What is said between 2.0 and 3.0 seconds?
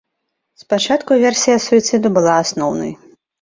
была асноўнай.